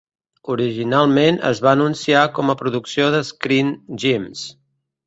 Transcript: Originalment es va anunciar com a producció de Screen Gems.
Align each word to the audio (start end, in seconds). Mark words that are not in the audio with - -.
Originalment 0.53 1.37
es 1.51 1.61
va 1.67 1.75
anunciar 1.77 2.27
com 2.39 2.51
a 2.55 2.59
producció 2.63 3.13
de 3.19 3.25
Screen 3.33 3.75
Gems. 4.07 4.47